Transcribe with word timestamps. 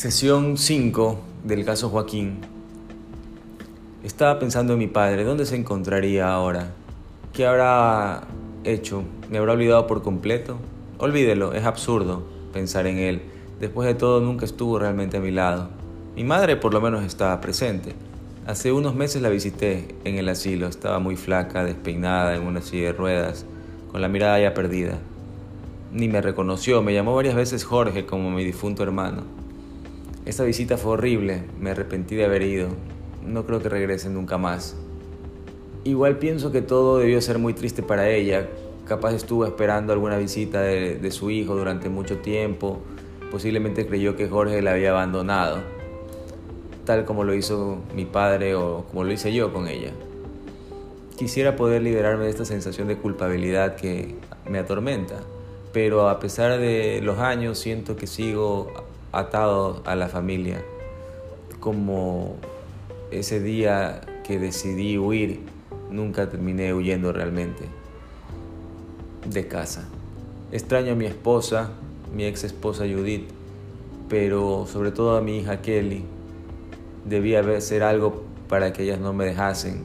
Sesión 0.00 0.56
5 0.56 1.18
del 1.44 1.62
caso 1.66 1.90
Joaquín. 1.90 2.38
Estaba 4.02 4.38
pensando 4.38 4.72
en 4.72 4.78
mi 4.78 4.86
padre, 4.86 5.24
¿dónde 5.24 5.44
se 5.44 5.56
encontraría 5.56 6.32
ahora? 6.32 6.72
¿Qué 7.34 7.44
habrá 7.44 8.22
hecho? 8.64 9.04
¿Me 9.30 9.36
habrá 9.36 9.52
olvidado 9.52 9.86
por 9.86 10.00
completo? 10.02 10.56
Olvídelo, 10.96 11.52
es 11.52 11.66
absurdo 11.66 12.22
pensar 12.50 12.86
en 12.86 12.96
él. 12.96 13.20
Después 13.60 13.86
de 13.86 13.94
todo, 13.94 14.22
nunca 14.22 14.46
estuvo 14.46 14.78
realmente 14.78 15.18
a 15.18 15.20
mi 15.20 15.32
lado. 15.32 15.68
Mi 16.16 16.24
madre 16.24 16.56
por 16.56 16.72
lo 16.72 16.80
menos 16.80 17.04
estaba 17.04 17.38
presente. 17.42 17.94
Hace 18.46 18.72
unos 18.72 18.94
meses 18.94 19.20
la 19.20 19.28
visité 19.28 19.96
en 20.04 20.16
el 20.16 20.30
asilo. 20.30 20.66
Estaba 20.66 20.98
muy 20.98 21.16
flaca, 21.16 21.62
despeinada 21.62 22.36
en 22.36 22.44
una 22.44 22.62
silla 22.62 22.86
de 22.86 22.92
ruedas, 22.94 23.44
con 23.92 24.00
la 24.00 24.08
mirada 24.08 24.40
ya 24.40 24.54
perdida. 24.54 24.98
Ni 25.92 26.08
me 26.08 26.22
reconoció, 26.22 26.80
me 26.80 26.94
llamó 26.94 27.14
varias 27.14 27.34
veces 27.34 27.64
Jorge 27.64 28.06
como 28.06 28.30
mi 28.30 28.44
difunto 28.46 28.82
hermano. 28.82 29.39
Esta 30.30 30.44
visita 30.44 30.76
fue 30.76 30.92
horrible, 30.92 31.42
me 31.58 31.72
arrepentí 31.72 32.14
de 32.14 32.24
haber 32.24 32.42
ido. 32.42 32.68
No 33.26 33.46
creo 33.46 33.60
que 33.60 33.68
regrese 33.68 34.08
nunca 34.10 34.38
más. 34.38 34.76
Igual 35.82 36.18
pienso 36.18 36.52
que 36.52 36.62
todo 36.62 36.98
debió 36.98 37.20
ser 37.20 37.40
muy 37.40 37.52
triste 37.52 37.82
para 37.82 38.08
ella. 38.08 38.48
Capaz 38.86 39.12
estuvo 39.12 39.44
esperando 39.44 39.92
alguna 39.92 40.18
visita 40.18 40.62
de, 40.62 41.10
su 41.10 41.32
hijo 41.32 41.56
durante 41.56 41.88
mucho 41.88 42.18
tiempo. 42.18 42.78
Posiblemente 43.32 43.88
creyó 43.88 44.14
que 44.14 44.28
Jorge 44.28 44.62
la 44.62 44.70
había 44.70 44.90
abandonado, 44.90 45.62
tal 46.84 47.04
como 47.04 47.24
lo 47.24 47.34
hizo 47.34 47.78
mi 47.96 48.04
padre 48.04 48.54
o 48.54 48.84
como 48.88 49.02
lo 49.02 49.12
hice 49.12 49.32
yo 49.32 49.52
con 49.52 49.66
ella. 49.66 49.90
Quisiera 51.16 51.56
poder 51.56 51.82
liberarme 51.82 52.26
de 52.26 52.30
esta 52.30 52.44
sensación 52.44 52.86
de 52.86 52.96
culpabilidad 52.96 53.74
que 53.74 54.14
me 54.48 54.60
atormenta, 54.60 55.16
pero 55.72 56.08
a 56.08 56.20
pesar 56.20 56.60
de 56.60 57.00
los 57.02 57.18
años 57.18 57.58
siento 57.58 57.96
que 57.96 58.06
sigo 58.06 58.89
atado 59.12 59.82
a 59.84 59.96
la 59.96 60.08
familia, 60.08 60.62
como 61.58 62.36
ese 63.10 63.40
día 63.40 64.00
que 64.24 64.38
decidí 64.38 64.98
huir, 64.98 65.40
nunca 65.90 66.30
terminé 66.30 66.72
huyendo 66.72 67.12
realmente 67.12 67.64
de 69.28 69.46
casa. 69.46 69.88
Extraño 70.52 70.92
a 70.92 70.94
mi 70.94 71.06
esposa, 71.06 71.70
mi 72.14 72.24
ex 72.24 72.44
esposa 72.44 72.84
Judith, 72.84 73.28
pero 74.08 74.66
sobre 74.66 74.90
todo 74.90 75.16
a 75.16 75.20
mi 75.20 75.38
hija 75.38 75.60
Kelly. 75.60 76.04
Debí 77.04 77.34
hacer 77.34 77.82
algo 77.82 78.24
para 78.48 78.72
que 78.72 78.82
ellas 78.82 79.00
no 79.00 79.12
me 79.12 79.24
dejasen. 79.24 79.84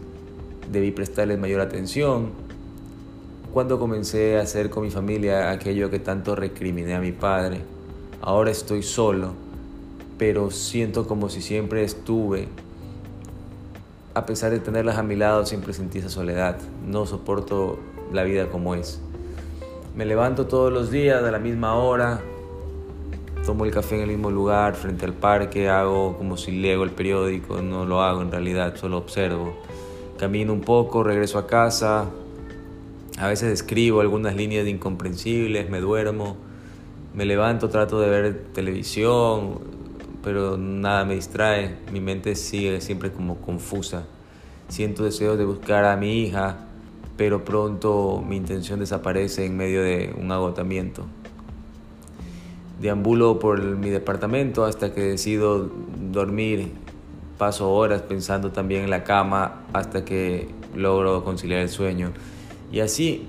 Debí 0.72 0.92
prestarles 0.92 1.40
mayor 1.40 1.62
atención. 1.62 2.32
Cuando 3.54 3.80
comencé 3.80 4.38
a 4.38 4.42
hacer 4.42 4.70
con 4.70 4.84
mi 4.84 4.90
familia 4.90 5.52
aquello 5.52 5.90
que 5.90 6.00
tanto 6.00 6.36
recriminé 6.36 6.96
a 6.96 7.00
mi 7.00 7.12
padre, 7.12 7.62
Ahora 8.26 8.50
estoy 8.50 8.82
solo, 8.82 9.34
pero 10.18 10.50
siento 10.50 11.08
como 11.08 11.30
si 11.30 11.44
siempre 11.44 11.84
estuve. 11.84 12.48
A 14.16 14.26
pesar 14.26 14.50
de 14.50 14.58
tenerlas 14.58 14.98
a 14.98 15.04
mi 15.04 15.16
lado, 15.16 15.46
siempre 15.46 15.74
sentí 15.74 16.00
esa 16.00 16.10
soledad. 16.10 16.58
No 16.88 17.06
soporto 17.06 17.78
la 18.12 18.24
vida 18.24 18.50
como 18.50 18.74
es. 18.74 19.00
Me 19.96 20.08
levanto 20.08 20.48
todos 20.48 20.74
los 20.74 20.90
días 20.90 21.24
a 21.24 21.30
la 21.30 21.38
misma 21.38 21.76
hora, 21.76 22.20
tomo 23.46 23.64
el 23.64 23.72
café 23.72 23.94
en 23.98 24.02
el 24.02 24.08
mismo 24.08 24.32
lugar, 24.32 24.74
frente 24.74 25.06
al 25.06 25.14
parque, 25.14 25.70
hago 25.70 26.18
como 26.18 26.36
si 26.36 26.52
leo 26.52 26.84
el 26.84 26.90
periódico, 26.90 27.62
no 27.62 27.86
lo 27.86 28.02
hago 28.02 28.24
en 28.24 28.32
realidad, 28.32 28.76
solo 28.76 28.98
observo. 28.98 29.54
Camino 30.18 30.52
un 30.52 30.62
poco, 30.62 31.04
regreso 31.04 31.38
a 31.38 31.46
casa, 31.46 32.06
a 33.20 33.28
veces 33.28 33.54
escribo 33.54 34.02
algunas 34.02 34.36
líneas 34.36 34.68
incomprensibles, 34.68 35.70
me 35.70 35.80
duermo 35.80 36.38
me 37.16 37.26
levanto, 37.26 37.70
trato 37.70 38.02
de 38.02 38.10
ver 38.10 38.44
televisión, 38.54 39.60
pero 40.22 40.58
nada 40.58 41.06
me 41.06 41.16
distrae. 41.16 41.78
Mi 41.92 42.02
mente 42.02 42.36
sigue 42.36 42.82
siempre 42.82 43.12
como 43.12 43.38
confusa. 43.38 44.04
Siento 44.68 45.04
deseos 45.06 45.38
de 45.38 45.46
buscar 45.46 45.86
a 45.86 45.96
mi 45.96 46.24
hija, 46.24 46.58
pero 47.16 47.46
pronto 47.46 48.22
mi 48.28 48.36
intención 48.36 48.80
desaparece 48.80 49.46
en 49.46 49.56
medio 49.56 49.82
de 49.82 50.14
un 50.20 50.32
agotamiento. 50.32 51.06
Deambulo 52.82 53.40
por 53.40 53.62
mi 53.62 53.90
departamento 53.90 54.66
hasta 54.66 54.94
que 54.94 55.02
decido 55.02 55.72
dormir. 56.12 56.74
Paso 57.38 57.72
horas 57.72 58.02
pensando 58.02 58.52
también 58.52 58.84
en 58.84 58.90
la 58.90 59.06
cama 59.06 59.64
hasta 59.72 60.04
que 60.04 60.50
logro 60.76 61.24
conciliar 61.24 61.62
el 61.62 61.70
sueño. 61.70 62.12
Y 62.74 62.82
así 62.82 63.26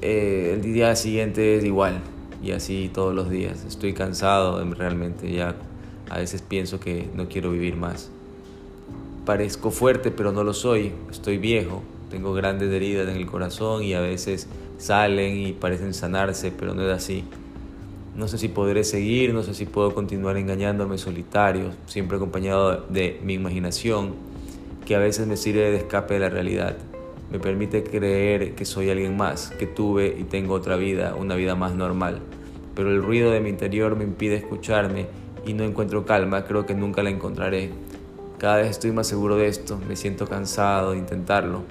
eh, 0.00 0.54
el 0.54 0.62
día 0.62 0.96
siguiente 0.96 1.56
es 1.56 1.64
igual 1.64 2.00
y 2.42 2.52
así 2.52 2.90
todos 2.92 3.14
los 3.14 3.30
días. 3.30 3.64
Estoy 3.64 3.92
cansado 3.92 4.62
realmente, 4.74 5.30
ya 5.32 5.54
a 6.10 6.18
veces 6.18 6.42
pienso 6.42 6.80
que 6.80 7.08
no 7.14 7.28
quiero 7.28 7.50
vivir 7.50 7.76
más. 7.76 8.10
Parezco 9.24 9.70
fuerte, 9.70 10.10
pero 10.10 10.32
no 10.32 10.42
lo 10.42 10.52
soy. 10.52 10.92
Estoy 11.10 11.38
viejo, 11.38 11.82
tengo 12.10 12.34
grandes 12.34 12.70
heridas 12.72 13.08
en 13.08 13.16
el 13.16 13.26
corazón 13.26 13.84
y 13.84 13.94
a 13.94 14.00
veces 14.00 14.48
salen 14.78 15.36
y 15.38 15.52
parecen 15.52 15.94
sanarse, 15.94 16.50
pero 16.50 16.74
no 16.74 16.82
es 16.82 16.92
así. 16.92 17.24
No 18.16 18.28
sé 18.28 18.36
si 18.36 18.48
podré 18.48 18.84
seguir, 18.84 19.32
no 19.32 19.42
sé 19.42 19.54
si 19.54 19.64
puedo 19.64 19.94
continuar 19.94 20.36
engañándome 20.36 20.98
solitario, 20.98 21.70
siempre 21.86 22.16
acompañado 22.16 22.84
de 22.90 23.18
mi 23.24 23.34
imaginación, 23.34 24.14
que 24.84 24.96
a 24.96 24.98
veces 24.98 25.26
me 25.26 25.36
sirve 25.36 25.70
de 25.70 25.76
escape 25.76 26.14
de 26.14 26.20
la 26.20 26.28
realidad 26.28 26.76
me 27.32 27.38
permite 27.38 27.82
creer 27.82 28.54
que 28.54 28.66
soy 28.66 28.90
alguien 28.90 29.16
más, 29.16 29.52
que 29.58 29.66
tuve 29.66 30.14
y 30.18 30.24
tengo 30.24 30.52
otra 30.52 30.76
vida, 30.76 31.14
una 31.14 31.34
vida 31.34 31.54
más 31.54 31.74
normal. 31.74 32.20
Pero 32.74 32.90
el 32.90 33.02
ruido 33.02 33.30
de 33.30 33.40
mi 33.40 33.48
interior 33.48 33.96
me 33.96 34.04
impide 34.04 34.34
escucharme 34.34 35.06
y 35.46 35.54
no 35.54 35.64
encuentro 35.64 36.04
calma, 36.04 36.44
creo 36.44 36.66
que 36.66 36.74
nunca 36.74 37.02
la 37.02 37.08
encontraré. 37.08 37.70
Cada 38.36 38.58
vez 38.58 38.68
estoy 38.68 38.92
más 38.92 39.06
seguro 39.06 39.36
de 39.36 39.48
esto, 39.48 39.80
me 39.88 39.96
siento 39.96 40.26
cansado 40.26 40.92
de 40.92 40.98
intentarlo, 40.98 41.62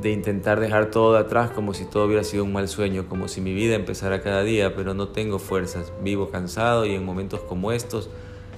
de 0.00 0.12
intentar 0.12 0.60
dejar 0.60 0.92
todo 0.92 1.14
de 1.14 1.20
atrás 1.20 1.50
como 1.50 1.74
si 1.74 1.84
todo 1.84 2.06
hubiera 2.06 2.22
sido 2.22 2.44
un 2.44 2.52
mal 2.52 2.68
sueño, 2.68 3.08
como 3.08 3.26
si 3.26 3.40
mi 3.40 3.54
vida 3.54 3.74
empezara 3.74 4.22
cada 4.22 4.44
día, 4.44 4.76
pero 4.76 4.94
no 4.94 5.08
tengo 5.08 5.40
fuerzas, 5.40 5.92
vivo 6.04 6.30
cansado 6.30 6.86
y 6.86 6.94
en 6.94 7.04
momentos 7.04 7.40
como 7.40 7.72
estos 7.72 8.10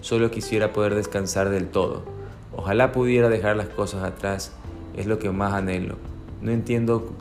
solo 0.02 0.30
quisiera 0.30 0.74
poder 0.74 0.94
descansar 0.94 1.48
del 1.48 1.68
todo. 1.68 2.02
Ojalá 2.54 2.92
pudiera 2.92 3.30
dejar 3.30 3.56
las 3.56 3.68
cosas 3.68 4.04
atrás, 4.04 4.52
es 4.94 5.06
lo 5.06 5.18
que 5.18 5.30
más 5.30 5.54
anhelo. 5.54 6.09
No 6.42 6.50
entiendo 6.50 7.12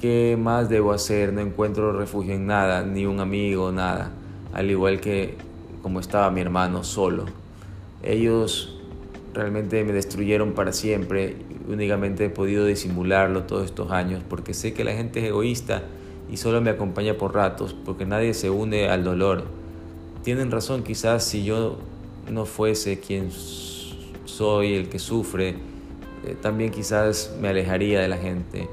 qué 0.00 0.36
más 0.40 0.68
debo 0.68 0.92
hacer, 0.92 1.32
no 1.32 1.40
encuentro 1.40 1.92
refugio 1.92 2.34
en 2.34 2.46
nada, 2.46 2.82
ni 2.84 3.06
un 3.06 3.20
amigo, 3.20 3.70
nada, 3.70 4.12
al 4.52 4.70
igual 4.70 5.00
que 5.00 5.36
como 5.82 6.00
estaba 6.00 6.30
mi 6.30 6.40
hermano 6.40 6.82
solo. 6.84 7.26
Ellos 8.02 8.78
realmente 9.34 9.84
me 9.84 9.92
destruyeron 9.92 10.52
para 10.52 10.72
siempre, 10.72 11.36
únicamente 11.68 12.26
he 12.26 12.30
podido 12.30 12.64
disimularlo 12.64 13.44
todos 13.44 13.64
estos 13.66 13.90
años 13.90 14.22
porque 14.28 14.54
sé 14.54 14.72
que 14.74 14.84
la 14.84 14.92
gente 14.92 15.20
es 15.20 15.26
egoísta 15.26 15.82
y 16.30 16.36
solo 16.36 16.60
me 16.60 16.70
acompaña 16.70 17.18
por 17.18 17.34
ratos, 17.34 17.74
porque 17.84 18.06
nadie 18.06 18.32
se 18.32 18.48
une 18.48 18.88
al 18.88 19.04
dolor. 19.04 19.44
Tienen 20.22 20.50
razón, 20.50 20.82
quizás 20.82 21.24
si 21.24 21.44
yo 21.44 21.78
no 22.30 22.46
fuese 22.46 23.00
quien 23.00 23.30
soy, 24.24 24.74
el 24.74 24.88
que 24.88 24.98
sufre, 24.98 25.56
eh, 26.24 26.36
también 26.40 26.70
quizás 26.70 27.34
me 27.40 27.48
alejaría 27.48 28.00
de 28.00 28.08
la 28.08 28.16
gente. 28.16 28.68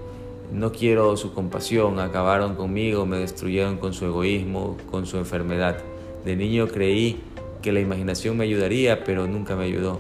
No 0.52 0.72
quiero 0.72 1.16
su 1.18 1.34
compasión, 1.34 2.00
acabaron 2.00 2.56
conmigo, 2.56 3.06
me 3.06 3.18
destruyeron 3.18 3.78
con 3.78 3.94
su 3.94 4.06
egoísmo, 4.06 4.78
con 4.90 5.06
su 5.06 5.18
enfermedad. 5.18 5.78
De 6.26 6.36
niño 6.36 6.68
creí 6.68 7.22
que 7.62 7.72
la 7.72 7.80
imaginación 7.80 8.38
me 8.38 8.46
ayudaría, 8.46 9.04
pero 9.04 9.28
nunca 9.28 9.56
me 9.56 9.66
ayudó. 9.66 10.00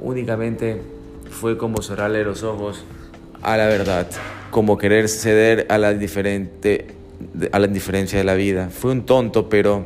Únicamente 0.00 0.80
fue 1.30 1.56
como 1.56 1.82
cerrarle 1.82 2.24
los 2.24 2.42
ojos 2.42 2.84
a 3.42 3.56
la 3.56 3.66
verdad, 3.66 4.08
como 4.50 4.78
querer 4.78 5.08
ceder 5.08 5.66
a 5.68 5.78
la, 5.78 5.92
diferente, 5.94 6.86
a 7.52 7.58
la 7.58 7.66
indiferencia 7.66 8.18
de 8.18 8.24
la 8.24 8.34
vida. 8.34 8.70
Fui 8.70 8.90
un 8.90 9.04
tonto, 9.06 9.48
pero 9.48 9.84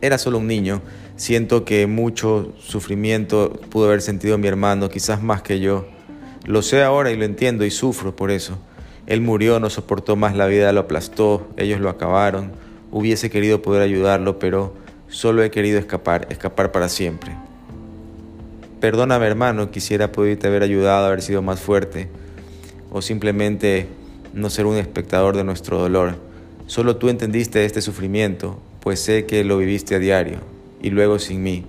era 0.00 0.18
solo 0.18 0.38
un 0.38 0.46
niño 0.46 0.80
Siento 1.20 1.66
que 1.66 1.86
mucho 1.86 2.54
sufrimiento 2.60 3.52
pudo 3.68 3.88
haber 3.88 4.00
sentido 4.00 4.38
mi 4.38 4.48
hermano, 4.48 4.88
quizás 4.88 5.22
más 5.22 5.42
que 5.42 5.60
yo. 5.60 5.86
Lo 6.46 6.62
sé 6.62 6.82
ahora 6.82 7.10
y 7.10 7.16
lo 7.18 7.26
entiendo 7.26 7.66
y 7.66 7.70
sufro 7.70 8.16
por 8.16 8.30
eso. 8.30 8.56
Él 9.06 9.20
murió, 9.20 9.60
no 9.60 9.68
soportó 9.68 10.16
más 10.16 10.34
la 10.34 10.46
vida, 10.46 10.72
lo 10.72 10.80
aplastó, 10.80 11.46
ellos 11.58 11.78
lo 11.78 11.90
acabaron. 11.90 12.52
Hubiese 12.90 13.28
querido 13.28 13.60
poder 13.60 13.82
ayudarlo, 13.82 14.38
pero 14.38 14.72
solo 15.08 15.42
he 15.42 15.50
querido 15.50 15.78
escapar, 15.78 16.26
escapar 16.30 16.72
para 16.72 16.88
siempre. 16.88 17.36
Perdóname 18.80 19.26
hermano, 19.26 19.70
quisiera 19.70 20.12
poderte 20.12 20.46
haber 20.46 20.62
ayudado, 20.62 21.04
haber 21.04 21.20
sido 21.20 21.42
más 21.42 21.60
fuerte, 21.60 22.08
o 22.90 23.02
simplemente 23.02 23.88
no 24.32 24.48
ser 24.48 24.64
un 24.64 24.78
espectador 24.78 25.36
de 25.36 25.44
nuestro 25.44 25.78
dolor. 25.78 26.14
Solo 26.64 26.96
tú 26.96 27.10
entendiste 27.10 27.66
este 27.66 27.82
sufrimiento, 27.82 28.58
pues 28.80 29.00
sé 29.00 29.26
que 29.26 29.44
lo 29.44 29.58
viviste 29.58 29.94
a 29.94 29.98
diario 29.98 30.59
y 30.82 30.90
luego 30.90 31.18
sin 31.18 31.42
mí. 31.42 31.64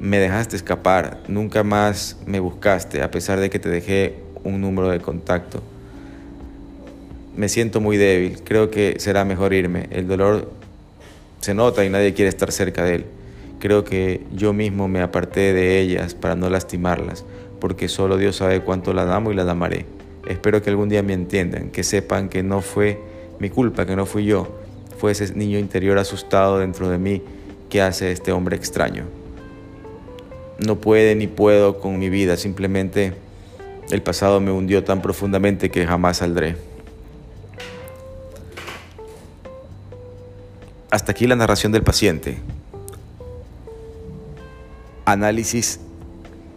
Me 0.00 0.18
dejaste 0.18 0.56
escapar, 0.56 1.20
nunca 1.28 1.62
más 1.62 2.18
me 2.26 2.40
buscaste 2.40 3.02
a 3.02 3.10
pesar 3.10 3.38
de 3.38 3.50
que 3.50 3.58
te 3.58 3.68
dejé 3.68 4.16
un 4.42 4.60
número 4.60 4.88
de 4.90 5.00
contacto. 5.00 5.62
Me 7.36 7.48
siento 7.48 7.80
muy 7.80 7.96
débil, 7.96 8.42
creo 8.42 8.70
que 8.70 8.96
será 8.98 9.24
mejor 9.24 9.52
irme. 9.54 9.88
El 9.90 10.08
dolor 10.08 10.50
se 11.40 11.54
nota 11.54 11.84
y 11.84 11.90
nadie 11.90 12.14
quiere 12.14 12.28
estar 12.28 12.50
cerca 12.52 12.84
de 12.84 12.96
él. 12.96 13.04
Creo 13.58 13.84
que 13.84 14.26
yo 14.34 14.52
mismo 14.52 14.88
me 14.88 15.00
aparté 15.00 15.52
de 15.52 15.78
ellas 15.78 16.14
para 16.14 16.34
no 16.34 16.50
lastimarlas, 16.50 17.24
porque 17.60 17.88
solo 17.88 18.16
Dios 18.16 18.36
sabe 18.36 18.60
cuánto 18.60 18.92
las 18.92 19.08
amo 19.08 19.30
y 19.30 19.34
las 19.34 19.46
amaré. 19.46 19.86
Espero 20.26 20.62
que 20.62 20.70
algún 20.70 20.88
día 20.88 21.02
me 21.02 21.12
entiendan, 21.12 21.70
que 21.70 21.84
sepan 21.84 22.28
que 22.28 22.42
no 22.42 22.60
fue 22.60 22.98
mi 23.38 23.50
culpa, 23.50 23.86
que 23.86 23.94
no 23.94 24.04
fui 24.04 24.24
yo, 24.24 24.48
fue 24.98 25.12
ese 25.12 25.32
niño 25.34 25.58
interior 25.58 25.98
asustado 25.98 26.58
dentro 26.58 26.88
de 26.88 26.98
mí 26.98 27.22
que 27.72 27.80
hace 27.80 28.12
este 28.12 28.32
hombre 28.32 28.54
extraño. 28.54 29.06
No 30.58 30.78
puede 30.78 31.14
ni 31.14 31.26
puedo 31.26 31.80
con 31.80 31.98
mi 31.98 32.10
vida, 32.10 32.36
simplemente 32.36 33.14
el 33.90 34.02
pasado 34.02 34.40
me 34.40 34.52
hundió 34.52 34.84
tan 34.84 35.00
profundamente 35.00 35.70
que 35.70 35.86
jamás 35.86 36.18
saldré. 36.18 36.56
Hasta 40.90 41.12
aquí 41.12 41.26
la 41.26 41.34
narración 41.34 41.72
del 41.72 41.82
paciente. 41.82 42.36
Análisis 45.06 45.80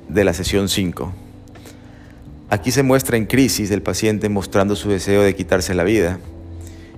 de 0.10 0.26
la 0.26 0.34
sesión 0.34 0.68
5. 0.68 1.14
Aquí 2.50 2.72
se 2.72 2.84
muestra 2.84 3.16
en 3.16 3.26
crisis 3.26 3.72
el 3.72 3.82
paciente 3.82 4.28
mostrando 4.28 4.76
su 4.76 4.90
deseo 4.90 5.22
de 5.22 5.34
quitarse 5.34 5.74
la 5.76 5.86
vida. 5.86 6.20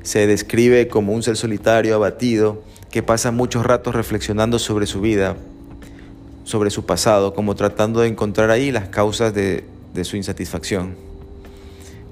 Se 0.02 0.26
describe 0.26 0.88
como 0.88 1.14
un 1.14 1.22
ser 1.22 1.38
solitario, 1.38 1.94
abatido, 1.94 2.64
que 2.92 3.04
pasa 3.04 3.32
muchos 3.32 3.66
ratos 3.66 3.96
reflexionando 3.96 4.60
sobre 4.60 4.86
su 4.86 5.02
vida, 5.02 5.36
sobre 6.44 6.70
su 6.70 6.86
pasado, 6.86 7.34
como 7.34 7.56
tratando 7.56 8.02
de 8.02 8.08
encontrar 8.08 8.50
ahí 8.50 8.72
las 8.72 8.88
causas 8.88 9.34
de, 9.34 9.66
de 9.94 10.04
su 10.04 10.16
insatisfacción. 10.16 10.96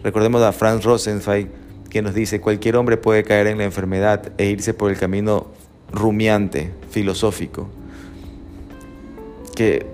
Recordemos 0.03 0.41
a 0.41 0.51
Franz 0.51 0.83
Rosenzweig, 0.83 1.47
que 1.89 2.01
nos 2.01 2.13
dice, 2.13 2.41
cualquier 2.41 2.75
hombre 2.75 2.97
puede 2.97 3.23
caer 3.23 3.47
en 3.47 3.57
la 3.57 3.63
enfermedad 3.63 4.33
e 4.37 4.45
irse 4.47 4.73
por 4.73 4.91
el 4.91 4.97
camino 4.97 5.47
rumiante, 5.91 6.71
filosófico, 6.91 7.69
que 9.55 9.85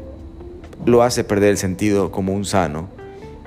lo 0.86 1.04
hace 1.04 1.24
perder 1.24 1.52
el 1.52 1.58
sentido 1.58 2.12
como 2.12 2.34
un 2.34 2.46
sano, 2.46 2.90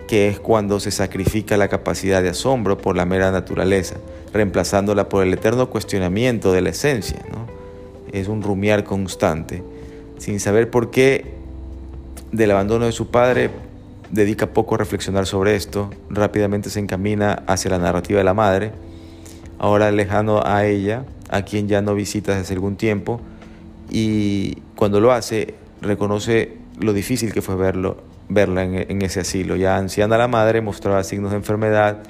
que 0.07 0.29
es 0.29 0.39
cuando 0.39 0.81
se 0.81 0.91
sacrifica 0.91 1.57
la 1.57 1.69
capacidad 1.69 2.23
de 2.23 2.31
asombro 2.31 2.79
por 2.79 2.97
la 2.97 3.07
mera 3.07 3.31
naturaleza, 3.31 3.97
reemplazándola 4.33 5.09
por 5.09 5.23
el 5.25 5.33
eterno 5.33 5.71
cuestionamiento 5.71 6.53
de 6.53 6.61
la 6.61 6.71
esencia. 6.71 7.21
Es 8.13 8.29
un 8.29 8.43
rumiar 8.43 8.85
constante. 8.85 9.63
Sin 10.19 10.41
saber 10.41 10.71
por 10.71 10.91
qué 10.91 11.35
del 12.33 12.51
abandono 12.51 12.87
de 12.87 12.93
su 12.93 13.09
padre, 13.09 13.51
dedica 14.11 14.49
poco 14.49 14.75
a 14.75 14.79
reflexionar 14.79 15.27
sobre 15.27 15.57
esto, 15.57 15.91
rápidamente 16.11 16.71
se 16.71 16.81
encamina 16.81 17.43
hacia 17.47 17.71
la 17.71 17.79
narrativa 17.79 18.19
de 18.19 18.25
la 18.25 18.35
madre, 18.35 18.73
ahora 19.59 19.91
lejano 19.91 20.43
a 20.45 20.67
ella, 20.67 21.05
a 21.31 21.43
quien 21.43 21.69
ya 21.69 21.81
no 21.81 21.95
visita 21.95 22.37
desde 22.37 22.55
algún 22.55 22.77
tiempo, 22.77 23.21
y 23.91 24.57
cuando 24.77 25.01
lo 25.01 25.13
hace, 25.13 25.55
reconoce 25.81 26.57
lo 26.79 26.93
difícil 26.93 27.33
que 27.33 27.43
fue 27.43 27.57
verlo, 27.57 27.97
verla 28.29 28.65
en, 28.65 29.03
ese 29.03 29.21
asilo. 29.21 29.57
Ya 29.57 29.77
anciana 29.77 30.17
la 30.19 30.29
madre 30.29 30.61
mostraba 30.61 31.03
signos 31.05 31.31
de 31.31 31.37
enfermedad 31.37 32.03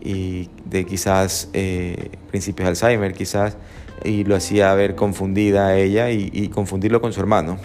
y 0.00 0.48
de 0.64 0.84
quizás 0.84 1.48
eh, 1.52 2.10
principios 2.30 2.66
de 2.66 2.70
Alzheimer, 2.70 3.12
quizás, 3.14 3.56
y 4.04 4.24
lo 4.24 4.36
hacía 4.36 4.72
ver 4.74 4.94
confundida 4.94 5.68
a 5.68 5.76
ella 5.76 6.10
y, 6.10 6.30
y 6.32 6.48
confundirlo 6.48 7.00
con 7.00 7.12
su 7.12 7.20
hermano. 7.20 7.58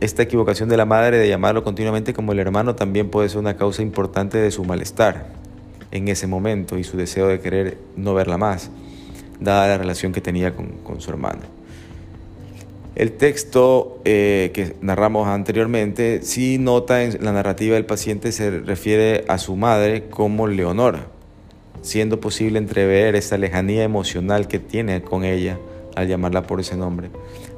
Esta 0.00 0.22
equivocación 0.22 0.68
de 0.68 0.76
la 0.76 0.84
madre 0.84 1.18
de 1.18 1.28
llamarlo 1.28 1.64
continuamente 1.64 2.12
como 2.12 2.32
el 2.32 2.38
hermano 2.38 2.74
también 2.74 3.08
puede 3.08 3.28
ser 3.28 3.38
una 3.38 3.56
causa 3.56 3.80
importante 3.82 4.38
de 4.38 4.50
su 4.50 4.64
malestar 4.64 5.28
en 5.90 6.08
ese 6.08 6.26
momento 6.26 6.76
y 6.76 6.84
su 6.84 6.96
deseo 6.96 7.28
de 7.28 7.40
querer 7.40 7.78
no 7.96 8.12
verla 8.12 8.36
más, 8.36 8.70
dada 9.40 9.68
la 9.68 9.78
relación 9.78 10.12
que 10.12 10.20
tenía 10.20 10.54
con, 10.54 10.68
con 10.84 11.00
su 11.00 11.10
hermano. 11.10 11.55
El 12.96 13.12
texto 13.12 14.00
eh, 14.06 14.52
que 14.54 14.74
narramos 14.80 15.28
anteriormente 15.28 16.22
sí 16.22 16.56
nota 16.56 17.02
en 17.02 17.22
la 17.22 17.30
narrativa 17.30 17.74
del 17.74 17.84
paciente 17.84 18.32
se 18.32 18.50
refiere 18.60 19.26
a 19.28 19.36
su 19.36 19.54
madre 19.54 20.04
como 20.08 20.46
Leonora, 20.46 21.06
siendo 21.82 22.20
posible 22.20 22.58
entrever 22.58 23.14
esa 23.14 23.36
lejanía 23.36 23.84
emocional 23.84 24.48
que 24.48 24.58
tiene 24.58 25.02
con 25.02 25.24
ella 25.24 25.58
al 25.94 26.08
llamarla 26.08 26.46
por 26.46 26.58
ese 26.58 26.74
nombre. 26.74 27.10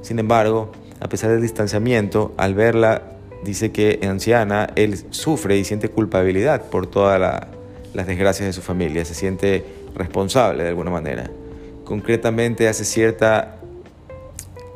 Sin 0.02 0.18
embargo, 0.18 0.72
a 0.98 1.08
pesar 1.08 1.30
del 1.30 1.40
distanciamiento, 1.40 2.34
al 2.36 2.54
verla 2.54 3.02
dice 3.44 3.70
que 3.70 4.00
anciana, 4.02 4.70
él 4.74 4.98
sufre 5.10 5.56
y 5.56 5.62
siente 5.62 5.88
culpabilidad 5.88 6.64
por 6.64 6.88
todas 6.88 7.46
las 7.94 8.06
desgracias 8.08 8.48
de 8.48 8.52
su 8.52 8.60
familia, 8.60 9.04
se 9.04 9.14
siente 9.14 9.64
responsable 9.94 10.64
de 10.64 10.70
alguna 10.70 10.90
manera. 10.90 11.30
Concretamente 11.84 12.66
hace 12.66 12.84
cierta 12.84 13.57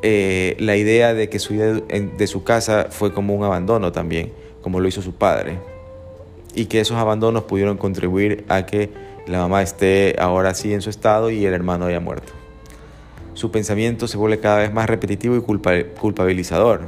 eh, 0.05 0.57
la 0.59 0.75
idea 0.75 1.13
de 1.13 1.29
que 1.29 1.39
su 1.39 1.53
vida 1.53 1.79
de 1.79 2.27
su 2.27 2.43
casa 2.43 2.87
fue 2.89 3.13
como 3.13 3.33
un 3.33 3.45
abandono 3.45 3.93
también, 3.93 4.33
como 4.61 4.81
lo 4.81 4.87
hizo 4.89 5.01
su 5.01 5.13
padre, 5.13 5.59
y 6.53 6.65
que 6.65 6.81
esos 6.81 6.97
abandonos 6.97 7.43
pudieron 7.43 7.77
contribuir 7.77 8.43
a 8.49 8.65
que 8.65 8.89
la 9.27 9.39
mamá 9.39 9.61
esté 9.61 10.17
ahora 10.19 10.55
sí 10.55 10.73
en 10.73 10.81
su 10.81 10.89
estado 10.89 11.29
y 11.31 11.45
el 11.45 11.53
hermano 11.53 11.85
haya 11.85 12.01
muerto. 12.01 12.33
Su 13.33 13.49
pensamiento 13.49 14.09
se 14.09 14.17
vuelve 14.17 14.41
cada 14.41 14.57
vez 14.57 14.73
más 14.73 14.89
repetitivo 14.89 15.37
y 15.37 15.41
culpabilizador. 15.41 16.81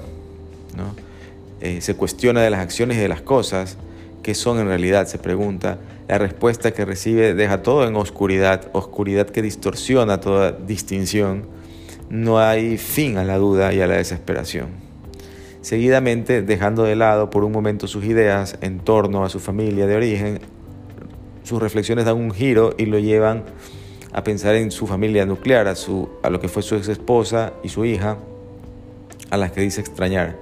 Eh, 1.61 1.79
se 1.79 1.95
cuestiona 1.95 2.41
de 2.41 2.49
las 2.49 2.59
acciones 2.59 2.97
y 2.97 2.99
de 2.99 3.07
las 3.07 3.21
cosas, 3.21 3.77
que 4.23 4.35
son 4.35 4.59
en 4.59 4.67
realidad, 4.67 5.07
se 5.07 5.19
pregunta. 5.19 5.77
La 6.09 6.17
respuesta 6.17 6.71
que 6.71 6.83
recibe 6.83 7.33
deja 7.33 7.63
todo 7.63 7.87
en 7.87 7.95
oscuridad, 7.95 8.67
oscuridad 8.73 9.27
que 9.27 9.41
distorsiona 9.41 10.19
toda 10.19 10.51
distinción 10.51 11.55
no 12.09 12.39
hay 12.39 12.77
fin 12.77 13.17
a 13.17 13.23
la 13.23 13.37
duda 13.37 13.73
y 13.73 13.81
a 13.81 13.87
la 13.87 13.95
desesperación. 13.95 14.69
Seguidamente, 15.61 16.41
dejando 16.41 16.83
de 16.83 16.95
lado 16.95 17.29
por 17.29 17.43
un 17.43 17.51
momento 17.51 17.87
sus 17.87 18.05
ideas 18.05 18.57
en 18.61 18.79
torno 18.79 19.25
a 19.25 19.29
su 19.29 19.39
familia 19.39 19.87
de 19.87 19.95
origen, 19.95 20.39
sus 21.43 21.59
reflexiones 21.59 22.05
dan 22.05 22.17
un 22.17 22.31
giro 22.31 22.75
y 22.77 22.85
lo 22.85 22.99
llevan 22.99 23.43
a 24.13 24.23
pensar 24.23 24.55
en 24.55 24.71
su 24.71 24.87
familia 24.87 25.25
nuclear, 25.25 25.67
a, 25.67 25.75
su, 25.75 26.09
a 26.23 26.29
lo 26.29 26.39
que 26.39 26.47
fue 26.47 26.61
su 26.61 26.75
ex 26.75 26.87
esposa 26.87 27.53
y 27.63 27.69
su 27.69 27.83
hija, 27.83 28.17
a 29.29 29.37
las 29.37 29.51
que 29.51 29.61
dice 29.61 29.81
extrañar. 29.81 30.37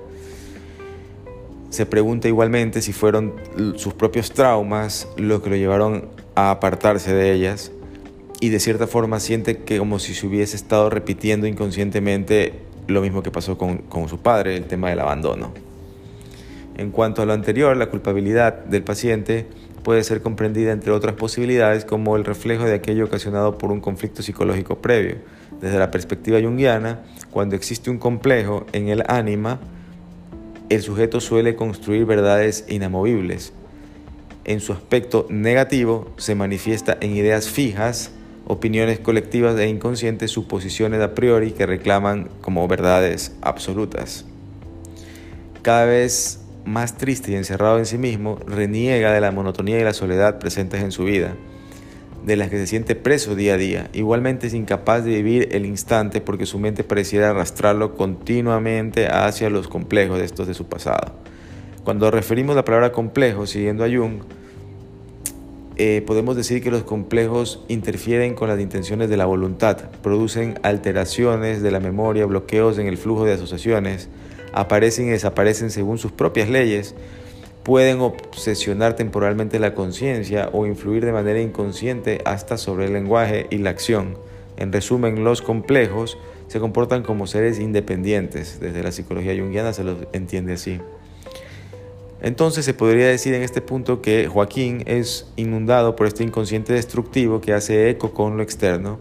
Se 1.69 1.85
pregunta 1.85 2.27
igualmente 2.27 2.81
si 2.81 2.93
fueron 2.93 3.33
sus 3.77 3.93
propios 3.93 4.31
traumas 4.31 5.07
los 5.17 5.41
que 5.41 5.49
lo 5.49 5.55
llevaron 5.55 6.09
a 6.35 6.51
apartarse 6.51 7.13
de 7.13 7.33
ellas 7.33 7.71
y 8.43 8.49
de 8.49 8.59
cierta 8.59 8.87
forma 8.87 9.21
siente 9.21 9.59
que 9.59 9.77
como 9.77 9.99
si 9.99 10.13
se 10.13 10.27
hubiese 10.27 10.57
estado 10.57 10.89
repitiendo 10.89 11.47
inconscientemente 11.47 12.51
lo 12.87 12.99
mismo 12.99 13.23
que 13.23 13.31
pasó 13.31 13.57
con, 13.57 13.77
con 13.77 14.09
su 14.09 14.17
padre, 14.17 14.57
el 14.57 14.65
tema 14.65 14.89
del 14.89 14.99
abandono. 14.99 15.53
En 16.75 16.91
cuanto 16.91 17.21
a 17.21 17.25
lo 17.25 17.31
anterior, 17.31 17.77
la 17.77 17.85
culpabilidad 17.89 18.65
del 18.65 18.83
paciente 18.83 19.47
puede 19.81 20.03
ser 20.03 20.21
comprendida 20.21 20.73
entre 20.73 20.91
otras 20.91 21.15
posibilidades 21.15 21.85
como 21.85 22.17
el 22.17 22.25
reflejo 22.25 22.65
de 22.65 22.73
aquello 22.73 23.05
ocasionado 23.05 23.57
por 23.57 23.71
un 23.71 23.79
conflicto 23.79 24.21
psicológico 24.21 24.79
previo. 24.79 25.19
Desde 25.61 25.79
la 25.79 25.89
perspectiva 25.89 26.41
junguiana, 26.41 26.99
cuando 27.31 27.55
existe 27.55 27.89
un 27.89 27.97
complejo 27.97 28.65
en 28.73 28.89
el 28.89 29.05
ánima, 29.07 29.61
el 30.67 30.81
sujeto 30.81 31.21
suele 31.21 31.55
construir 31.55 32.03
verdades 32.03 32.65
inamovibles. 32.67 33.53
En 34.43 34.59
su 34.59 34.73
aspecto 34.73 35.27
negativo 35.29 36.11
se 36.17 36.35
manifiesta 36.35 36.97
en 36.99 37.15
ideas 37.15 37.47
fijas, 37.47 38.11
opiniones 38.45 38.99
colectivas 38.99 39.57
e 39.57 39.67
inconscientes, 39.67 40.31
suposiciones 40.31 41.01
a 41.01 41.15
priori 41.15 41.51
que 41.51 41.65
reclaman 41.65 42.29
como 42.41 42.67
verdades 42.67 43.35
absolutas. 43.41 44.25
Cada 45.61 45.85
vez 45.85 46.41
más 46.65 46.97
triste 46.97 47.31
y 47.31 47.35
encerrado 47.35 47.77
en 47.77 47.85
sí 47.85 47.97
mismo, 47.97 48.39
reniega 48.47 49.11
de 49.11 49.21
la 49.21 49.31
monotonía 49.31 49.79
y 49.79 49.83
la 49.83 49.93
soledad 49.93 50.39
presentes 50.39 50.81
en 50.81 50.91
su 50.91 51.03
vida, 51.03 51.35
de 52.25 52.35
las 52.35 52.49
que 52.49 52.57
se 52.57 52.67
siente 52.67 52.95
preso 52.95 53.35
día 53.35 53.55
a 53.55 53.57
día. 53.57 53.89
Igualmente 53.93 54.47
incapaz 54.55 55.03
de 55.03 55.11
vivir 55.11 55.49
el 55.51 55.65
instante 55.65 56.21
porque 56.21 56.45
su 56.45 56.59
mente 56.59 56.83
pareciera 56.83 57.29
arrastrarlo 57.29 57.95
continuamente 57.95 59.07
hacia 59.07 59.49
los 59.49 59.67
complejos 59.67 60.19
de 60.19 60.25
estos 60.25 60.47
de 60.47 60.53
su 60.53 60.65
pasado. 60.67 61.13
Cuando 61.83 62.11
referimos 62.11 62.55
la 62.55 62.63
palabra 62.63 62.93
complejo, 62.93 63.45
siguiendo 63.45 63.83
a 63.83 63.89
Jung, 63.89 64.21
eh, 65.75 66.03
podemos 66.05 66.35
decir 66.35 66.61
que 66.61 66.69
los 66.69 66.83
complejos 66.83 67.63
interfieren 67.67 68.35
con 68.35 68.47
las 68.47 68.59
intenciones 68.59 69.09
de 69.09 69.17
la 69.17 69.25
voluntad, 69.25 69.77
producen 70.01 70.59
alteraciones 70.61 71.63
de 71.63 71.71
la 71.71 71.79
memoria, 71.79 72.25
bloqueos 72.25 72.77
en 72.77 72.87
el 72.87 72.97
flujo 72.97 73.25
de 73.25 73.33
asociaciones, 73.33 74.09
aparecen 74.53 75.07
y 75.07 75.11
desaparecen 75.11 75.71
según 75.71 75.97
sus 75.97 76.11
propias 76.11 76.49
leyes, 76.49 76.95
pueden 77.63 78.01
obsesionar 78.01 78.95
temporalmente 78.95 79.57
la 79.57 79.73
conciencia 79.73 80.49
o 80.53 80.65
influir 80.65 81.05
de 81.05 81.13
manera 81.13 81.41
inconsciente 81.41 82.21
hasta 82.25 82.57
sobre 82.57 82.85
el 82.85 82.93
lenguaje 82.93 83.47
y 83.49 83.57
la 83.57 83.71
acción. 83.71 84.17
En 84.57 84.71
resumen, 84.71 85.23
los 85.23 85.41
complejos 85.41 86.17
se 86.47 86.59
comportan 86.59 87.01
como 87.01 87.25
seres 87.25 87.59
independientes. 87.59 88.59
Desde 88.59 88.83
la 88.83 88.91
psicología 88.91 89.35
junguiana 89.35 89.73
se 89.73 89.83
los 89.83 89.97
entiende 90.11 90.53
así. 90.53 90.79
Entonces 92.23 92.65
se 92.65 92.73
podría 92.73 93.07
decir 93.07 93.35
en 93.35 93.43
este 93.43 93.61
punto 93.61 94.01
que 94.01 94.27
Joaquín 94.27 94.83
es 94.87 95.27
inundado 95.35 95.95
por 95.95 96.07
este 96.07 96.23
inconsciente 96.23 96.73
destructivo 96.73 97.39
que 97.41 97.53
hace 97.53 97.89
eco 97.89 98.13
con 98.13 98.37
lo 98.37 98.43
externo, 98.43 98.97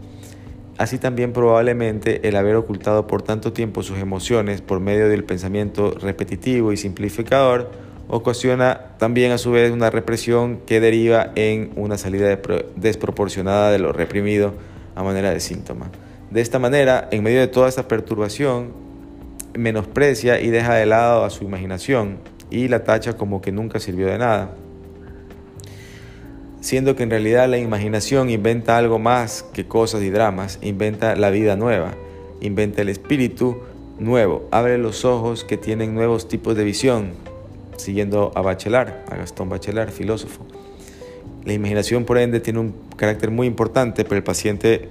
Así 0.77 0.97
también 0.97 1.33
probablemente 1.33 2.27
el 2.27 2.35
haber 2.35 2.55
ocultado 2.55 3.05
por 3.05 3.21
tanto 3.21 3.53
tiempo 3.53 3.83
sus 3.83 3.99
emociones 3.99 4.61
por 4.61 4.79
medio 4.79 5.07
del 5.07 5.23
pensamiento 5.23 5.91
repetitivo 5.91 6.71
y 6.73 6.77
simplificador 6.77 7.69
ocasiona 8.07 8.95
también 8.97 9.31
a 9.31 9.37
su 9.37 9.51
vez 9.51 9.71
una 9.71 9.91
represión 9.91 10.61
que 10.65 10.79
deriva 10.79 11.31
en 11.35 11.71
una 11.75 11.97
salida 11.97 12.39
desproporcionada 12.75 13.71
de 13.71 13.79
lo 13.79 13.93
reprimido 13.93 14.55
a 14.95 15.03
manera 15.03 15.29
de 15.29 15.39
síntoma. 15.39 15.91
De 16.31 16.41
esta 16.41 16.57
manera, 16.57 17.07
en 17.11 17.21
medio 17.21 17.39
de 17.39 17.47
toda 17.47 17.69
esta 17.69 17.87
perturbación, 17.87 18.73
menosprecia 19.53 20.41
y 20.41 20.49
deja 20.49 20.73
de 20.73 20.87
lado 20.87 21.23
a 21.23 21.29
su 21.29 21.43
imaginación 21.43 22.17
y 22.53 22.67
la 22.67 22.83
tacha 22.83 23.17
como 23.17 23.41
que 23.41 23.51
nunca 23.51 23.79
sirvió 23.79 24.07
de 24.07 24.17
nada 24.17 24.55
siendo 26.63 26.95
que 26.95 27.03
en 27.03 27.09
realidad 27.09 27.49
la 27.49 27.57
imaginación 27.57 28.29
inventa 28.29 28.77
algo 28.77 28.97
más 28.97 29.43
que 29.53 29.67
cosas 29.67 30.01
y 30.01 30.09
dramas, 30.09 30.59
inventa 30.61 31.13
la 31.17 31.29
vida 31.29 31.57
nueva, 31.57 31.93
inventa 32.39 32.81
el 32.81 32.87
espíritu 32.87 33.57
nuevo, 33.99 34.47
abre 34.49 34.77
los 34.77 35.03
ojos 35.03 35.43
que 35.43 35.57
tienen 35.57 35.93
nuevos 35.93 36.29
tipos 36.29 36.55
de 36.55 36.63
visión, 36.63 37.11
siguiendo 37.75 38.31
a 38.33 38.41
Bachelard, 38.41 38.93
a 39.11 39.17
Gastón 39.17 39.49
Bachelard, 39.49 39.91
filósofo. 39.91 40.45
La 41.43 41.51
imaginación, 41.51 42.05
por 42.05 42.17
ende, 42.17 42.39
tiene 42.39 42.59
un 42.59 42.73
carácter 42.95 43.29
muy 43.29 43.45
importante, 43.45 44.05
pero 44.05 44.15
el 44.15 44.23
paciente 44.23 44.87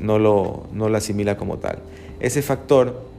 no 0.00 0.18
lo, 0.18 0.66
no 0.72 0.88
lo 0.88 0.96
asimila 0.96 1.36
como 1.36 1.58
tal. 1.58 1.78
Ese 2.18 2.42
factor 2.42 3.13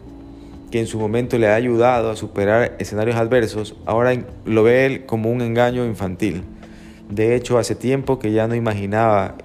que 0.76 0.82
en 0.82 0.88
su 0.88 1.00
momento 1.00 1.38
le 1.38 1.48
ha 1.48 1.56
ayudado 1.56 2.12
a 2.12 2.18
superar 2.18 2.76
escenarios 2.80 3.16
adversos, 3.16 3.76
ahora 3.86 4.14
lo 4.44 4.64
ve 4.64 4.86
él 4.86 5.06
como 5.06 5.32
un 5.32 5.42
engaño 5.42 5.86
infantil 5.86 6.44
de 7.10 7.36
hecho, 7.36 7.58
hace 7.58 7.76
tiempo 7.76 8.18
que 8.18 8.32
ya 8.32 8.48
no 8.48 8.56
imaginaba 8.56 9.36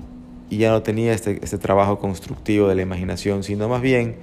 y 0.49 0.59
ya 0.59 0.71
no 0.71 0.83
tenía 0.83 1.13
este, 1.13 1.39
este, 1.43 1.59
trabajo 1.59 1.99
constructivo 1.99 2.69
de 2.69 2.75
la 2.75 2.83
imaginación, 2.83 3.43
sino 3.43 3.69
más 3.69 3.83
bien 3.83 4.17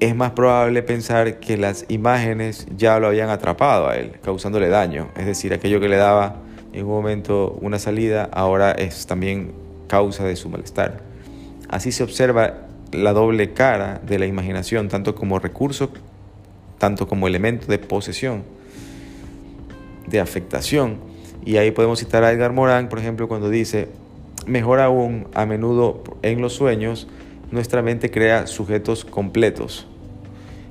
es 0.00 0.16
más 0.16 0.30
probable 0.30 0.82
pensar 0.82 1.40
que 1.40 1.58
las 1.58 1.84
imágenes 1.88 2.66
ya 2.74 2.98
lo 2.98 3.08
habían 3.08 3.28
atrapado 3.28 3.88
a 3.88 3.96
él, 3.96 4.12
causándole 4.22 4.68
daño. 4.68 5.10
Es 5.14 5.26
decir, 5.26 5.52
aquello 5.52 5.78
que 5.78 5.90
le 5.90 5.96
daba 5.96 6.36
en 6.72 6.86
un 6.86 6.90
momento 6.90 7.58
una 7.60 7.78
salida, 7.78 8.30
ahora 8.32 8.72
es 8.72 9.06
también 9.06 9.52
causa 9.86 10.24
de 10.24 10.36
su 10.36 10.48
malestar. 10.48 11.02
Así 11.68 11.92
se 11.92 12.02
observa 12.02 12.66
la 12.92 13.12
doble 13.12 13.52
cara 13.52 14.00
de 14.04 14.18
la 14.18 14.26
imaginación, 14.26 14.88
tanto 14.88 15.14
como 15.14 15.38
recurso, 15.38 15.90
tanto 16.78 17.06
como 17.06 17.26
elemento 17.26 17.66
de 17.66 17.78
posesión, 17.78 18.42
de 20.06 20.20
afectación 20.20 21.10
y 21.44 21.56
ahí 21.56 21.70
podemos 21.70 21.98
citar 21.98 22.22
a 22.24 22.32
Edgar 22.32 22.52
Morán, 22.52 22.88
por 22.88 22.98
ejemplo, 22.98 23.28
cuando 23.28 23.48
dice, 23.48 23.88
mejor 24.46 24.80
aún, 24.80 25.26
a 25.34 25.46
menudo 25.46 26.02
en 26.22 26.40
los 26.40 26.52
sueños, 26.52 27.08
nuestra 27.50 27.82
mente 27.82 28.10
crea 28.10 28.46
sujetos 28.46 29.04
completos, 29.04 29.86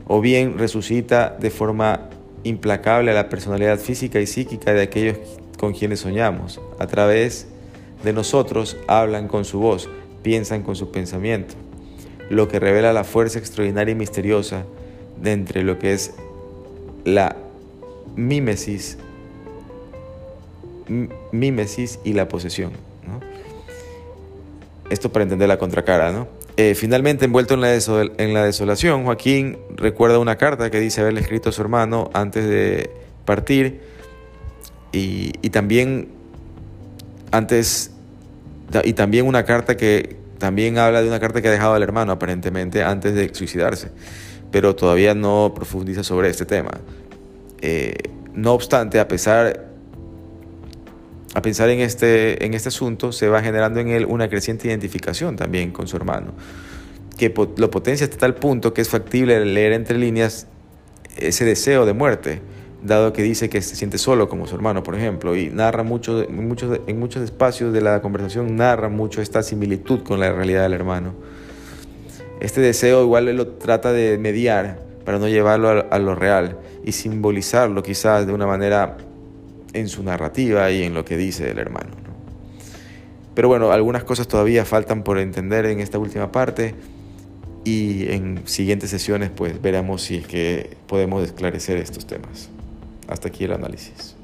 o 0.07 0.21
bien 0.21 0.57
resucita 0.57 1.35
de 1.39 1.49
forma 1.49 2.09
implacable 2.43 3.11
a 3.11 3.15
la 3.15 3.29
personalidad 3.29 3.79
física 3.79 4.19
y 4.19 4.27
psíquica 4.27 4.73
de 4.73 4.83
aquellos 4.83 5.17
con 5.57 5.73
quienes 5.73 6.01
soñamos. 6.01 6.61
A 6.77 6.87
través 6.87 7.47
de 8.03 8.13
nosotros 8.13 8.77
hablan 8.87 9.27
con 9.27 9.45
su 9.45 9.59
voz, 9.59 9.89
piensan 10.21 10.61
con 10.61 10.75
su 10.75 10.91
pensamiento, 10.91 11.55
lo 12.29 12.47
que 12.47 12.59
revela 12.59 12.93
la 12.93 13.03
fuerza 13.03 13.39
extraordinaria 13.39 13.91
y 13.91 13.95
misteriosa 13.95 14.65
de 15.21 15.31
entre 15.31 15.63
lo 15.63 15.79
que 15.79 15.93
es 15.93 16.13
la 17.03 17.35
mímesis 18.15 18.97
y 22.03 22.13
la 22.13 22.27
posesión. 22.27 22.71
Esto 24.89 25.11
para 25.11 25.23
entender 25.23 25.47
la 25.47 25.57
contracara. 25.57 26.11
¿no? 26.11 26.27
Eh, 26.57 26.73
finalmente, 26.73 27.25
envuelto 27.25 27.53
en 27.53 27.61
la, 27.61 27.73
en 27.73 28.33
la 28.33 28.43
desolación, 28.43 29.03
Joaquín 29.03 29.57
recuerda 29.75 30.17
una 30.19 30.35
carta 30.37 30.71
que 30.71 30.79
dice 30.79 31.01
haberle 31.01 31.21
escrito 31.21 31.49
a 31.49 31.51
su 31.51 31.61
hermano 31.61 32.09
antes 32.13 32.47
de 32.47 32.89
partir 33.25 33.81
y, 34.91 35.33
y 35.41 35.49
también 35.51 36.09
antes 37.31 37.91
y 38.83 38.93
también 38.93 39.25
una 39.25 39.45
carta 39.45 39.77
que 39.77 40.18
también 40.39 40.77
habla 40.77 41.01
de 41.01 41.07
una 41.07 41.19
carta 41.19 41.41
que 41.41 41.49
ha 41.49 41.51
dejado 41.51 41.75
al 41.75 41.83
hermano 41.83 42.11
aparentemente 42.13 42.83
antes 42.83 43.13
de 43.13 43.33
suicidarse, 43.33 43.91
pero 44.51 44.75
todavía 44.75 45.13
no 45.13 45.53
profundiza 45.53 46.03
sobre 46.03 46.29
este 46.29 46.45
tema. 46.45 46.71
Eh, 47.61 47.93
no 48.33 48.53
obstante, 48.53 48.99
a 48.99 49.07
pesar 49.07 49.69
a 51.35 51.41
pensar 51.41 51.69
en 51.69 51.79
este, 51.79 52.43
en 52.43 52.53
este 52.53 52.69
asunto, 52.69 53.11
se 53.11 53.27
va 53.27 53.43
generando 53.43 53.79
en 53.79 53.89
él 53.89 54.05
una 54.05 54.29
creciente 54.29 54.67
identificación 54.67 55.35
también 55.35 55.71
con 55.71 55.87
su 55.87 55.95
hermano, 55.95 56.33
que 57.17 57.31
lo 57.57 57.69
potencia 57.69 58.05
hasta 58.05 58.17
tal 58.17 58.35
punto 58.35 58.73
que 58.73 58.81
es 58.81 58.89
factible 58.89 59.45
leer 59.45 59.73
entre 59.73 59.97
líneas 59.97 60.47
ese 61.17 61.45
deseo 61.45 61.85
de 61.85 61.93
muerte, 61.93 62.41
dado 62.83 63.13
que 63.13 63.21
dice 63.23 63.49
que 63.49 63.61
se 63.61 63.75
siente 63.75 63.97
solo 63.97 64.29
como 64.29 64.47
su 64.47 64.55
hermano, 64.55 64.83
por 64.83 64.95
ejemplo, 64.95 65.35
y 65.35 65.49
narra 65.49 65.83
mucho, 65.83 66.25
muchos, 66.29 66.79
en 66.87 66.99
muchos 66.99 67.23
espacios 67.23 67.73
de 67.73 67.81
la 67.81 68.01
conversación, 68.01 68.55
narra 68.55 68.89
mucho 68.89 69.21
esta 69.21 69.43
similitud 69.43 70.01
con 70.03 70.19
la 70.19 70.31
realidad 70.31 70.63
del 70.63 70.73
hermano. 70.73 71.13
Este 72.39 72.61
deseo 72.61 73.03
igual 73.03 73.27
él 73.27 73.37
lo 73.37 73.47
trata 73.47 73.91
de 73.91 74.17
mediar 74.17 74.79
para 75.03 75.19
no 75.19 75.27
llevarlo 75.27 75.69
a, 75.69 75.79
a 75.79 75.99
lo 75.99 76.15
real 76.15 76.57
y 76.85 76.93
simbolizarlo 76.93 77.83
quizás 77.83 78.25
de 78.25 78.33
una 78.33 78.47
manera 78.47 78.97
en 79.73 79.87
su 79.89 80.03
narrativa 80.03 80.71
y 80.71 80.83
en 80.83 80.93
lo 80.93 81.03
que 81.03 81.17
dice 81.17 81.51
el 81.51 81.59
hermano. 81.59 81.91
Pero 83.35 83.47
bueno, 83.47 83.71
algunas 83.71 84.03
cosas 84.03 84.27
todavía 84.27 84.65
faltan 84.65 85.03
por 85.03 85.17
entender 85.17 85.65
en 85.65 85.79
esta 85.79 85.97
última 85.97 86.31
parte 86.31 86.75
y 87.63 88.11
en 88.11 88.41
siguientes 88.45 88.89
sesiones 88.89 89.29
pues 89.29 89.61
veremos 89.61 90.01
si 90.01 90.17
es 90.17 90.27
que 90.27 90.77
podemos 90.87 91.23
esclarecer 91.23 91.77
estos 91.77 92.07
temas. 92.07 92.49
Hasta 93.09 93.27
aquí 93.27 93.43
el 93.45 93.53
análisis. 93.53 94.18